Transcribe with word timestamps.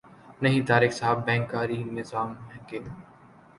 نہیں 0.41 0.61
طارق 0.67 0.93
صاحب 0.93 1.23
بینک 1.25 1.49
کاری 1.51 1.77
نظام 1.91 2.33
کے 2.67 2.79